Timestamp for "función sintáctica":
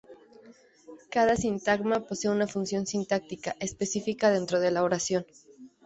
2.47-3.55